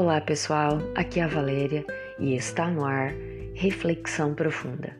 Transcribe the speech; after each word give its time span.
Olá 0.00 0.18
pessoal, 0.18 0.78
aqui 0.94 1.20
é 1.20 1.24
a 1.24 1.28
Valéria 1.28 1.84
e 2.18 2.34
está 2.34 2.70
no 2.70 2.86
ar 2.86 3.12
Reflexão 3.52 4.34
Profunda, 4.34 4.96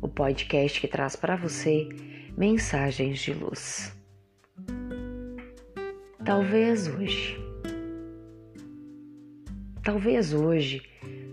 o 0.00 0.06
podcast 0.06 0.80
que 0.80 0.86
traz 0.86 1.16
para 1.16 1.34
você 1.34 1.88
mensagens 2.36 3.18
de 3.18 3.34
luz. 3.34 3.92
Talvez 6.24 6.86
hoje, 6.86 7.36
talvez 9.82 10.32
hoje 10.32 10.82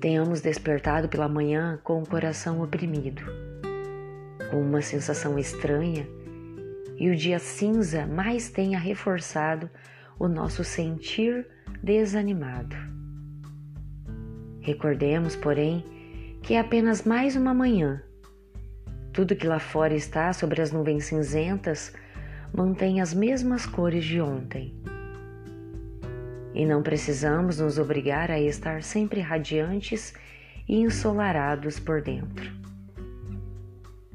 tenhamos 0.02 0.42
despertado 0.42 1.08
pela 1.08 1.30
manhã 1.30 1.80
com 1.84 2.02
o 2.02 2.10
coração 2.10 2.64
oprimido, 2.64 3.22
com 4.50 4.60
uma 4.60 4.82
sensação 4.82 5.38
estranha 5.38 6.08
e 6.98 7.12
o 7.12 7.16
dia 7.16 7.38
cinza 7.38 8.08
mais 8.08 8.50
tenha 8.50 8.80
reforçado 8.80 9.70
o 10.18 10.28
nosso 10.28 10.64
sentir 10.64 11.46
desanimado. 11.84 12.96
Recordemos, 14.66 15.36
porém, 15.36 15.86
que 16.42 16.56
é 16.56 16.60
apenas 16.60 17.04
mais 17.04 17.36
uma 17.36 17.54
manhã. 17.54 18.02
Tudo 19.14 19.36
que 19.36 19.46
lá 19.46 19.60
fora 19.60 19.94
está 19.94 20.34
sobre 20.34 20.60
as 20.60 20.72
nuvens 20.72 21.06
cinzentas 21.06 21.94
mantém 22.52 23.00
as 23.00 23.14
mesmas 23.14 23.68
cores 23.68 24.04
de 24.04 24.20
ontem. 24.20 24.74
E 26.56 26.66
não 26.66 26.82
precisamos 26.82 27.60
nos 27.60 27.78
obrigar 27.78 28.32
a 28.32 28.40
estar 28.40 28.82
sempre 28.82 29.22
radiantes 29.22 30.16
e 30.68 30.78
ensolarados 30.80 31.80
por 31.80 32.02
dentro. 32.02 32.52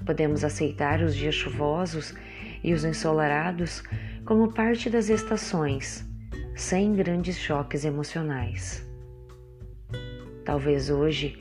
Podemos 0.04 0.42
aceitar 0.42 1.00
os 1.00 1.14
dias 1.14 1.36
chuvosos 1.36 2.12
e 2.64 2.74
os 2.74 2.84
ensolarados 2.84 3.84
como 4.24 4.52
parte 4.52 4.90
das 4.90 5.10
estações, 5.10 6.04
sem 6.56 6.92
grandes 6.92 7.38
choques 7.38 7.84
emocionais. 7.84 8.89
Talvez 10.50 10.90
hoje 10.90 11.40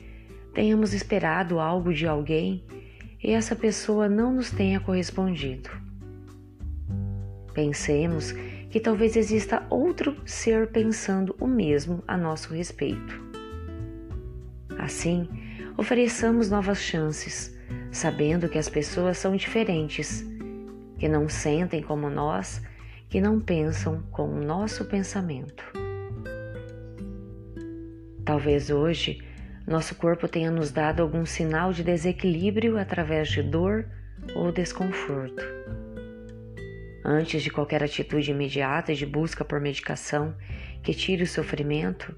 tenhamos 0.53 0.93
esperado 0.93 1.59
algo 1.59 1.91
de 1.91 2.05
alguém 2.05 2.63
e 3.23 3.31
essa 3.31 3.55
pessoa 3.55 4.07
não 4.07 4.31
nos 4.31 4.51
tenha 4.51 4.79
correspondido. 4.79 5.67
Pensemos 7.51 8.33
que 8.69 8.79
talvez 8.79 9.15
exista 9.15 9.65
outro 9.67 10.15
ser 10.27 10.67
pensando 10.67 11.35
o 11.41 11.47
mesmo 11.47 12.03
a 12.07 12.15
nosso 12.15 12.53
respeito. 12.53 13.19
Assim, 14.77 15.27
ofereçamos 15.75 16.51
novas 16.51 16.77
chances, 16.77 17.57
sabendo 17.91 18.47
que 18.47 18.59
as 18.59 18.69
pessoas 18.69 19.17
são 19.17 19.35
diferentes 19.35 20.23
que 20.99 21.09
não 21.09 21.27
sentem 21.27 21.81
como 21.81 22.11
nós, 22.11 22.61
que 23.09 23.19
não 23.19 23.39
pensam 23.39 24.03
com 24.11 24.29
o 24.29 24.39
nosso 24.39 24.85
pensamento. 24.85 25.78
Talvez 28.29 28.69
hoje 28.69 29.23
nosso 29.65 29.95
corpo 29.95 30.27
tenha 30.27 30.51
nos 30.51 30.69
dado 30.69 31.01
algum 31.01 31.25
sinal 31.25 31.73
de 31.73 31.83
desequilíbrio 31.83 32.77
através 32.77 33.27
de 33.27 33.41
dor 33.41 33.87
ou 34.35 34.51
desconforto. 34.51 35.43
Antes 37.03 37.41
de 37.41 37.49
qualquer 37.49 37.81
atitude 37.81 38.29
imediata 38.29 38.93
de 38.93 39.03
busca 39.03 39.43
por 39.43 39.59
medicação 39.59 40.35
que 40.83 40.93
tire 40.93 41.23
o 41.23 41.27
sofrimento 41.27 42.15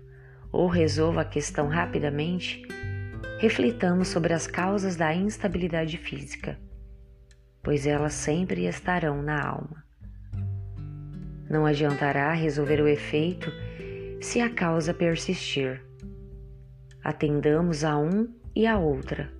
ou 0.51 0.67
resolva 0.67 1.21
a 1.21 1.25
questão 1.25 1.69
rapidamente, 1.69 2.61
reflitamos 3.39 4.09
sobre 4.09 4.33
as 4.33 4.45
causas 4.45 4.97
da 4.97 5.15
instabilidade 5.15 5.97
física 5.97 6.59
pois 7.63 7.87
elas 7.87 8.13
sempre 8.15 8.65
estarão 8.65 9.21
na 9.21 9.41
alma. 9.41 9.81
Não 11.49 11.65
adiantará 11.65 12.33
resolver 12.33 12.81
o 12.81 12.87
efeito 12.89 13.49
se 14.19 14.41
a 14.41 14.49
causa 14.49 14.93
persistir. 14.93 15.81
Atendamos 17.03 17.83
a 17.83 17.97
um 17.97 18.31
e 18.55 18.67
a 18.67 18.77
outra. 18.77 19.31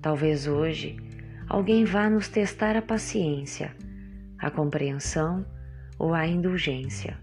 Talvez 0.00 0.48
hoje 0.48 0.96
alguém 1.48 1.84
vá 1.84 2.10
nos 2.10 2.26
testar 2.26 2.76
a 2.76 2.82
paciência, 2.82 3.72
a 4.36 4.50
compreensão 4.50 5.46
ou 5.96 6.12
a 6.12 6.26
indulgência. 6.26 7.16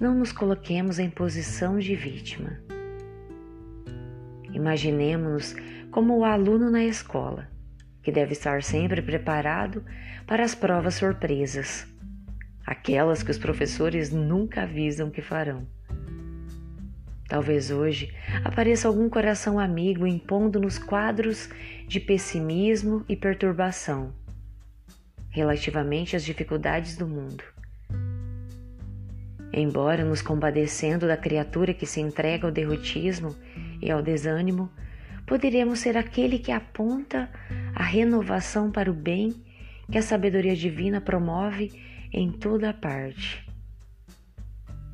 Não 0.00 0.16
nos 0.16 0.32
coloquemos 0.32 0.98
em 0.98 1.08
posição 1.08 1.78
de 1.78 1.94
vítima. 1.94 2.58
Imaginemos-nos 4.52 5.54
como 5.92 6.18
o 6.18 6.24
aluno 6.24 6.72
na 6.72 6.82
escola, 6.82 7.48
que 8.02 8.10
deve 8.10 8.32
estar 8.32 8.64
sempre 8.64 9.00
preparado 9.00 9.84
para 10.26 10.42
as 10.42 10.56
provas 10.56 10.96
surpresas, 10.96 11.86
aquelas 12.66 13.22
que 13.22 13.30
os 13.30 13.38
professores 13.38 14.10
nunca 14.10 14.62
avisam 14.62 15.08
que 15.08 15.22
farão. 15.22 15.77
Talvez 17.28 17.70
hoje 17.70 18.12
apareça 18.42 18.88
algum 18.88 19.08
coração 19.10 19.58
amigo 19.58 20.06
impondo-nos 20.06 20.78
quadros 20.78 21.50
de 21.86 22.00
pessimismo 22.00 23.04
e 23.06 23.14
perturbação 23.14 24.14
relativamente 25.28 26.16
às 26.16 26.24
dificuldades 26.24 26.96
do 26.96 27.06
mundo. 27.06 27.44
Embora 29.52 30.04
nos 30.04 30.22
compadecendo 30.22 31.06
da 31.06 31.16
criatura 31.16 31.74
que 31.74 31.86
se 31.86 32.00
entrega 32.00 32.46
ao 32.46 32.52
derrotismo 32.52 33.36
e 33.80 33.90
ao 33.90 34.02
desânimo, 34.02 34.70
poderemos 35.26 35.80
ser 35.80 35.96
aquele 35.96 36.38
que 36.38 36.50
aponta 36.50 37.30
a 37.74 37.82
renovação 37.82 38.70
para 38.70 38.90
o 38.90 38.94
bem 38.94 39.34
que 39.90 39.98
a 39.98 40.02
sabedoria 40.02 40.56
divina 40.56 41.00
promove 41.00 41.72
em 42.10 42.32
toda 42.32 42.72
parte. 42.72 43.46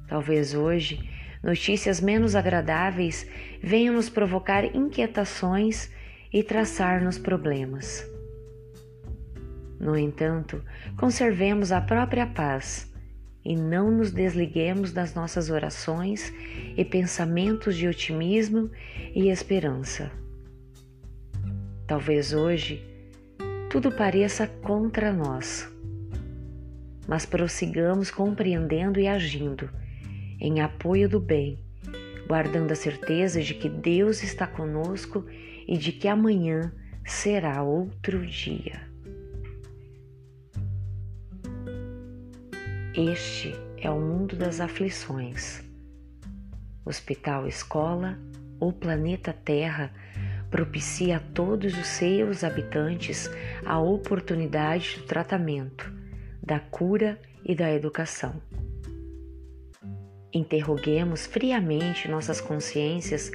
Talvez 0.08 0.54
hoje 0.54 1.13
notícias 1.44 2.00
menos 2.00 2.34
agradáveis 2.34 3.28
venham 3.62 3.94
nos 3.94 4.09
provocar 4.09 4.65
inquietações 4.75 5.91
e 6.32 6.43
traçar-nos 6.43 7.19
problemas. 7.19 8.10
No 9.78 9.97
entanto, 9.97 10.65
conservemos 10.97 11.71
a 11.71 11.82
própria 11.82 12.27
paz 12.27 12.91
e 13.44 13.55
não 13.55 13.91
nos 13.91 14.10
desliguemos 14.10 14.91
das 14.91 15.15
nossas 15.15 15.50
orações 15.50 16.32
e 16.77 16.82
pensamentos 16.82 17.76
de 17.76 17.87
otimismo 17.87 18.71
e 19.15 19.28
esperança. 19.28 20.11
Talvez 21.87 22.32
hoje 22.32 22.82
tudo 23.69 23.93
pareça 23.93 24.47
contra 24.47 25.12
nós, 25.12 25.71
mas 27.06 27.26
prossigamos 27.26 28.11
compreendendo 28.11 28.99
e 28.99 29.06
agindo 29.06 29.69
em 30.44 30.60
apoio 30.60 31.09
do 31.09 31.19
bem, 31.19 31.59
guardando 32.28 32.71
a 32.71 32.75
certeza 32.75 33.41
de 33.41 33.55
que 33.55 33.66
Deus 33.66 34.22
está 34.22 34.47
conosco 34.47 35.25
e 35.66 35.78
de 35.78 35.91
que 35.91 36.06
amanhã 36.06 36.71
será 37.03 37.62
outro 37.62 38.27
dia. 38.27 38.87
Este 42.94 43.55
é 43.78 43.88
o 43.88 43.99
mundo 43.99 44.37
das 44.37 44.60
aflições. 44.60 45.65
Hospital 46.84 47.49
Escola 47.49 48.19
ou 48.61 48.71
Planeta 48.71 49.32
Terra 49.32 49.94
propicia 50.50 51.16
a 51.16 51.21
todos 51.21 51.72
os 51.72 51.87
seus 51.87 52.44
habitantes 52.44 53.31
a 53.65 53.81
oportunidade 53.81 54.99
do 54.99 55.05
tratamento, 55.05 55.91
da 56.43 56.61
cura 56.61 57.19
e 57.43 57.55
da 57.55 57.72
educação. 57.72 58.43
Interroguemos 60.34 61.26
friamente 61.26 62.08
nossas 62.08 62.40
consciências, 62.40 63.30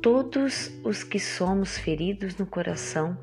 todos 0.00 0.70
os 0.84 1.02
que 1.02 1.18
somos 1.18 1.76
feridos 1.76 2.36
no 2.36 2.46
coração 2.46 3.18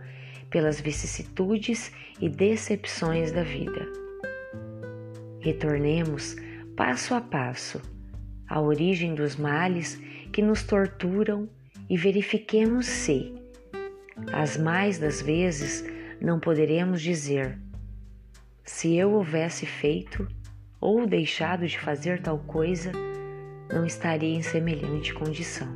pelas 0.50 0.82
vicissitudes 0.82 1.94
e 2.20 2.28
decepções 2.28 3.32
da 3.32 3.42
vida. 3.42 3.88
Retornemos 5.40 6.36
passo 6.76 7.14
a 7.14 7.22
passo 7.22 7.82
à 8.48 8.60
origem 8.60 9.16
dos 9.16 9.38
males 9.38 9.96
que 10.34 10.42
nos 10.42 10.64
torturam 10.64 11.50
e 11.90 11.98
verifiquemos 11.98 12.86
se, 12.86 13.34
as 14.34 14.58
mais 14.58 15.00
das 15.00 15.22
vezes, 15.22 15.86
não 16.20 16.40
poderemos 16.40 17.02
dizer: 17.02 17.58
se 18.64 18.96
eu 18.96 19.14
houvesse 19.14 19.66
feito 19.66 20.28
ou 20.86 21.08
deixado 21.08 21.68
de 21.68 21.80
fazer 21.80 22.22
tal 22.22 22.38
coisa, 22.38 22.92
não 23.74 23.88
estaria 23.88 24.36
em 24.36 24.44
semelhante 24.44 25.16
condição. 25.16 25.68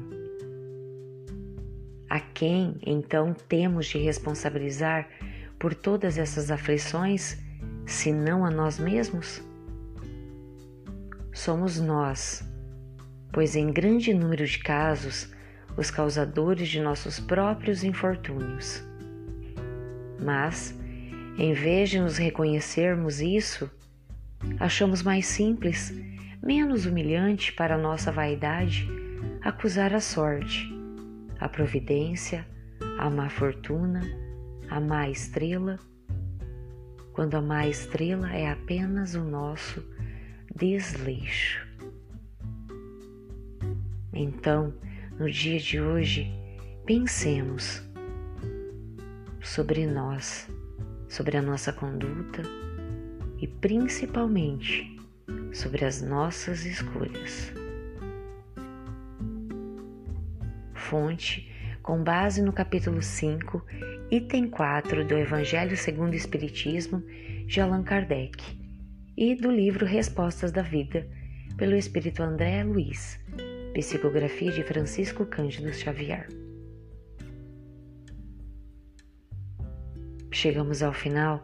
A 2.08 2.20
quem 2.20 2.78
então 2.86 3.34
temos 3.34 3.88
de 3.88 3.98
responsabilizar 3.98 5.10
por 5.58 5.74
todas 5.74 6.20
essas 6.20 6.52
aflições, 6.52 7.40
se 7.88 8.14
não 8.14 8.46
a 8.46 8.52
nós 8.52 8.78
mesmos? 8.78 9.42
Somos 11.34 11.80
nós, 11.80 12.48
pois 13.32 13.56
em 13.56 13.74
grande 13.74 14.14
número 14.14 14.46
de 14.46 14.60
casos 14.60 15.34
os 15.76 15.90
causadores 15.90 16.70
de 16.70 16.80
nossos 16.80 17.20
próprios 17.20 17.84
infortúnios. 17.84 18.84
Mas, 20.22 20.80
em 21.36 21.52
vez 21.54 21.90
de 21.90 22.00
nos 22.00 22.18
reconhecermos 22.18 23.22
isso, 23.22 23.72
achamos 24.60 25.04
mais 25.04 25.26
simples 25.26 25.94
menos 26.42 26.86
humilhante 26.86 27.52
para 27.54 27.78
nossa 27.78 28.12
vaidade 28.12 28.88
acusar 29.42 29.94
a 29.94 30.00
sorte, 30.00 30.68
a 31.40 31.48
providência, 31.48 32.46
a 32.98 33.10
má 33.10 33.30
fortuna, 33.30 34.02
a 34.70 34.80
má 34.80 35.10
estrela, 35.10 35.80
quando 37.14 37.36
a 37.36 37.42
má 37.42 37.68
estrela 37.68 38.34
é 38.34 38.50
apenas 38.50 39.16
o 39.16 39.24
nosso 39.24 39.84
desleixo. 40.56 41.68
Então, 44.14 44.74
no 45.18 45.30
dia 45.30 45.60
de 45.60 45.80
hoje, 45.80 46.32
pensemos 46.86 47.84
sobre 49.42 49.86
nós, 49.86 50.50
sobre 51.08 51.38
a 51.38 51.42
nossa 51.42 51.72
conduta 51.72 52.42
e 53.42 53.48
principalmente 53.48 54.98
sobre 55.54 55.86
as 55.86 56.02
nossas 56.02 56.66
escolhas. 56.66 57.54
Fonte 60.74 61.50
com 61.82 62.04
base 62.04 62.42
no 62.42 62.54
capítulo 62.54 63.02
5, 63.02 63.66
item 64.12 64.48
4 64.50 65.06
do 65.06 65.18
Evangelho 65.18 65.76
segundo 65.76 66.14
o 66.14 66.16
Espiritismo 66.16 67.04
de 67.48 67.62
Allan 67.62 67.84
Kardec 67.84 68.44
e 69.18 69.36
do 69.36 69.52
livro 69.52 69.86
Respostas 69.86 70.52
da 70.52 70.62
Vida, 70.62 71.08
pelo 71.58 71.76
Espírito 71.76 72.22
André 72.22 72.64
Luiz, 72.64 73.20
psicografia 73.74 74.52
de 74.52 74.64
Francisco 74.64 75.26
Cândido 75.26 75.74
Xavier. 75.74 76.28
Chegamos 80.32 80.84
ao 80.84 80.94
final 80.94 81.44